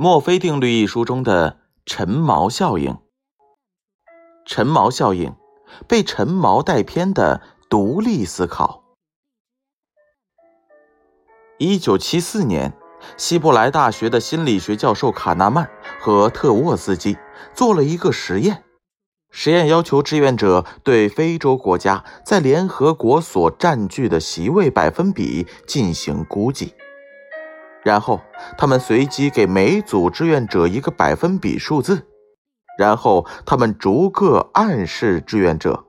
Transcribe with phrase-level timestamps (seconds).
[0.00, 2.98] 墨菲定律一书中的陈毛效应。
[4.46, 5.34] 陈毛效应，
[5.88, 8.84] 被陈毛带偏的独立思考。
[11.58, 12.72] 一九七四年，
[13.16, 15.68] 希伯来大学的心理学教授卡纳曼
[15.98, 17.18] 和特沃斯基
[17.52, 18.62] 做了一个实验，
[19.32, 26.74] 实验要求志愿者对非洲国家在联合国所占据的席位百分比进行估计。
[27.84, 28.20] 然后，
[28.56, 32.06] 他们随机给每组志愿者一个百分比数字，
[32.78, 35.84] 然后他们逐个暗示志愿者，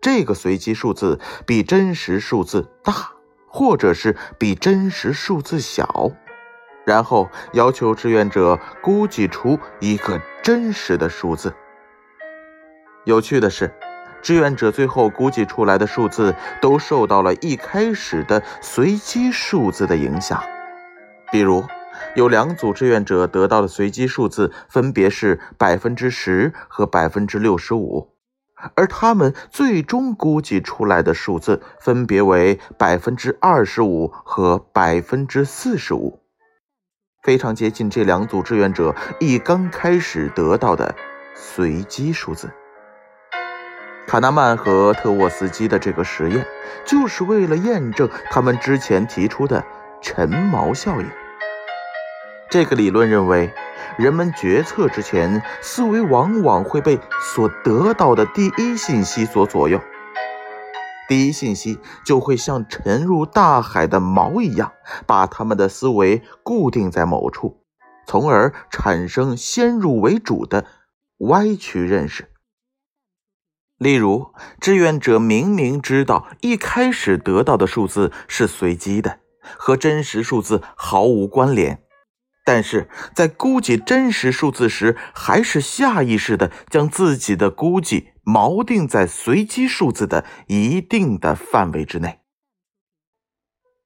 [0.00, 3.12] 这个随机数字比真实数字大，
[3.46, 6.10] 或者是比真实数字小，
[6.84, 11.54] 然后要求志愿者估计出一个真实的数字。
[13.04, 13.72] 有趣的是，
[14.20, 20.42] 志愿者最后估计出来的数字都受到了一开始的随机数字的影响。
[21.32, 21.64] 比如，
[22.14, 28.14] 有两组志愿者得到的随机数字分别是百分之十和百分之六十五，
[28.74, 36.20] 而他们最终估计出来的数字分别为百分之二十五和百分之四十五，
[37.22, 40.94] 非常接近这两组志愿者一刚开始得到的
[41.34, 42.50] 随机数字。
[44.06, 46.46] 卡纳曼和特沃斯基的这个实验，
[46.84, 49.64] 就是为了验证他们之前提出的
[50.02, 51.08] 陈毛效应。
[52.52, 53.50] 这个理论认为，
[53.96, 57.00] 人们决策之前，思维往往会被
[57.34, 59.80] 所得到的第一信息所左右。
[61.08, 64.70] 第一信息就会像沉入大海的锚一样，
[65.06, 67.64] 把他们的思维固定在某处，
[68.06, 70.66] 从而产生先入为主的
[71.20, 72.28] 歪曲认识。
[73.78, 81.82] 例如，志愿者明明知道一开始得到的数字是随机的，和真实数字毫无关联。
[82.44, 92.18] 但是在估计真实数字时，还是下意识的将自己的估计锚定在随机数字的一定的范围之内。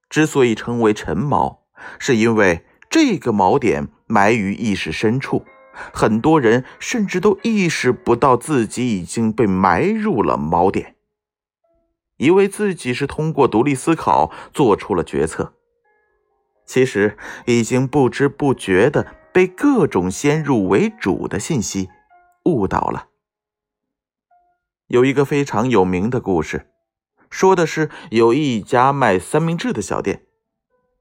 [0.08, 1.58] 之所以称为陈锚，
[1.98, 5.44] 是因为这个锚点埋于意识深处，
[5.92, 10.94] 很多人甚至都意识不到自己已经被埋入了锚点，
[12.16, 15.55] 以为自己是通过独立思考做出了决策。
[16.66, 17.16] 其实
[17.46, 21.88] 已经不知不觉的被各种先入为主的信息
[22.44, 23.06] 误导了。
[24.88, 26.66] 有一个非常有名的故事，
[27.30, 30.22] 说的是有一家卖三明治的小店，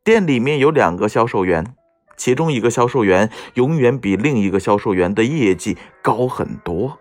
[0.04, 1.76] 店里面有两个销售员，
[2.16, 7.00] 其中一个销售员永远比另一个销售员的业绩高很多。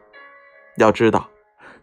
[0.77, 1.31] 要知道，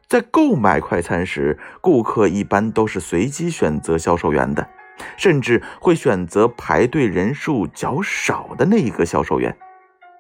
[0.07, 4.69] 在购买快餐时，顾客一般都是随机选择销售员的。
[5.17, 9.57] 甚至会选择排队人数较少的那一个销售员，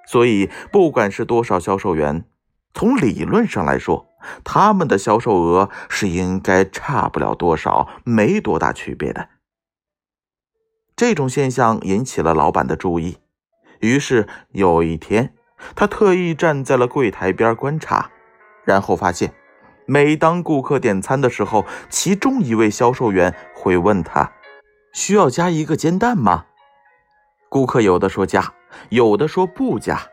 [0.07, 2.25] 所以不管是多少销售员，
[2.73, 4.07] 从理论上来说，
[4.43, 9.29] 他们的销售额是应该差不了多少，没多大区别的。
[10.95, 13.17] 这种现象引起了老板的注意，
[13.79, 15.33] 于是有一天，
[15.75, 18.11] 他特意站在了柜台边观察，
[18.63, 19.33] 然后发现，
[19.87, 24.31] 每当顾客点餐的时候，其中一位销售员会问他。
[24.93, 26.45] 需要加一个煎蛋吗？
[27.49, 28.53] 顾客有的说加，
[28.89, 30.07] 有的说不加，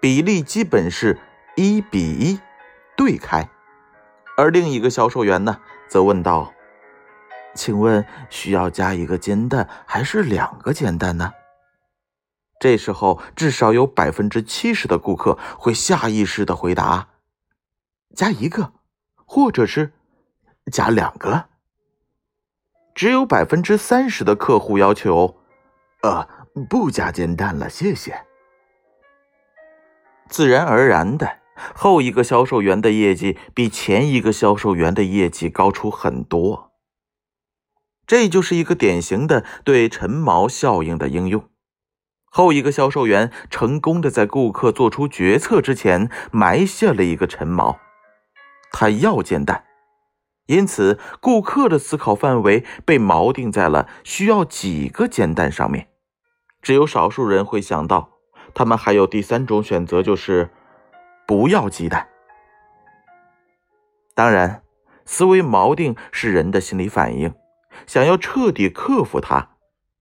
[0.00, 1.18] 比例基本是
[1.56, 2.40] 一比一
[2.96, 3.48] 对开。
[4.36, 6.52] 而另一个销售员呢，则问道
[7.54, 11.32] ：“请问需要加一个煎蛋还是两个煎蛋呢？”
[12.58, 17.08] 这时候，至少有百分之七十的顾客会下意识的回答
[18.16, 18.72] ：“加一个，
[19.26, 19.92] 或者是
[20.70, 21.48] 加两个。”
[22.94, 25.36] 只有百分之三十的客户要求，
[26.02, 26.28] 呃，
[26.68, 28.26] 不加煎蛋了，谢谢。
[30.28, 31.38] 自然而然的，
[31.74, 36.72] 后一个销售员的业绩比前一个销售员的业绩高出很多。
[38.06, 41.48] 这就是一个典型的对陈毛效应的应用。
[42.30, 47.78] 后一个销售员成功的在顾客做出决策之前埋下了一个陈毛，
[48.72, 49.64] 他要煎蛋。
[50.52, 55.88] 因此，顾客的思考范围被锚定在了需要几个煎蛋上面。
[56.60, 58.10] 只有少数人会想到，
[58.52, 60.50] 他们还有第三种选择，就是
[61.26, 62.06] 不要鸡蛋。
[64.14, 64.62] 当然，
[65.06, 67.32] 思维锚定是人的心理反应，
[67.86, 69.52] 想要彻底克服它，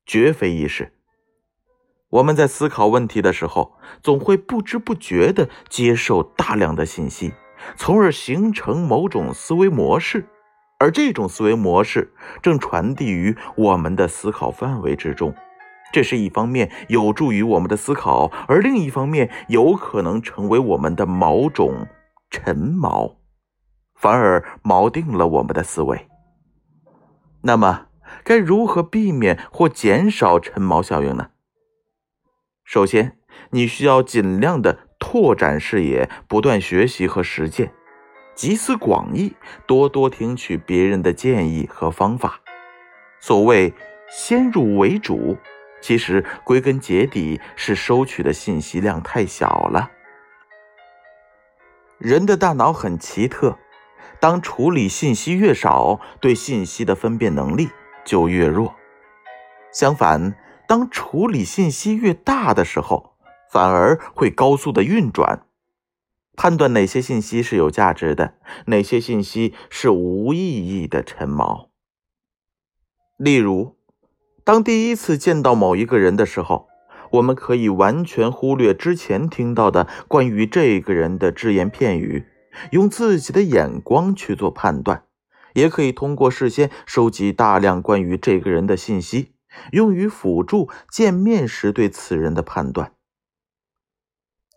[0.06, 0.92] 绝非易事。
[2.10, 7.34] 我们在思考问题的时候，总会不知不觉地接受大量的信息。
[7.78, 10.26] 从而形成某种思维模式，
[10.82, 12.12] 而这种思维模式
[12.42, 15.36] 正传递于我们的思考范围之中，
[15.94, 21.86] 这是一方面有助于我们的思考，而另一方面有可能成为我们的某种
[22.32, 23.18] 陈锚，
[23.94, 26.08] 反而锚定了我们的思维。
[27.44, 27.86] 那么，
[28.24, 31.30] 该如何避免或减少陈锚效应呢？
[32.64, 33.20] 首先，
[33.52, 37.72] 你需要尽量的拓展视野，不断学习和实践，
[38.36, 39.36] 集思广益，
[39.66, 42.42] 多多听取别人的建议和方法。
[43.20, 43.74] 所谓
[44.10, 45.38] 先入为主。
[45.84, 49.90] 其实归根结底是收取的信息量太小了。
[51.98, 53.58] 人的大脑很奇特，
[54.20, 57.68] 当处理信息越少，对信息的分辨能力
[58.06, 58.76] 就越弱。
[59.74, 60.36] 相反，
[60.68, 63.16] 当处理信息越大的时候，
[63.52, 65.48] 反而会高速的运转，
[66.36, 68.36] 判断哪些信息是有价值的，
[68.68, 71.70] 哪些信息是无意义的陈毛。
[73.18, 73.78] 例如。
[74.44, 76.68] 当第一次见到某一个人的时候，
[77.12, 82.26] 我们可以完全忽略之前听到的关于这个人的只言片语，
[82.72, 85.04] 用自己的眼光去做判断；
[85.54, 89.36] 也可以通过事先收集大量关于这个人的信息，
[89.72, 92.94] 用于辅助见面时对此人的判断。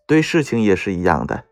[0.07, 1.45] 对事情也是一样的，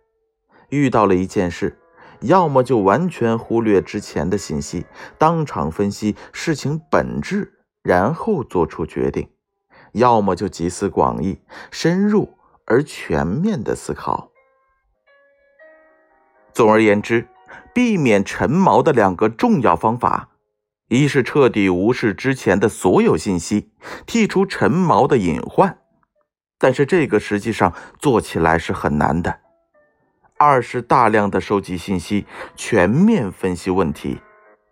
[0.73, 1.79] 遇到了一件事，
[2.23, 4.85] 要么就完全忽略之前的信息，
[5.17, 7.61] 当场分析事情本质。
[7.85, 9.29] 然后做出决定，
[9.91, 11.41] 要么就集思广益、
[11.73, 14.31] 深入而全面的思考。
[16.53, 17.27] 总而言之，
[17.75, 20.29] 避免陈毛的两个重要方法，
[20.91, 23.73] 一是彻底无视之前的所有信息，
[24.07, 25.81] 剔除陈毛的隐患，
[26.61, 29.41] 但是这个实际上做起来是很难的；
[30.43, 34.21] 二是大量的收集信息，全面分析问题，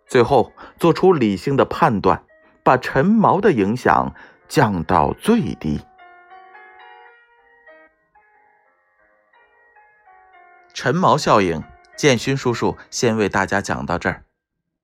[0.05, 2.23] 最后做出理性的判断。
[2.63, 4.13] 把陈毛的影响
[4.47, 5.81] 降到最低。
[10.71, 11.63] 陈毛效应，
[11.97, 14.25] 建勋叔叔先为大家讲到这儿，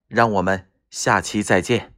[0.07, 1.96] 让我们下期再见。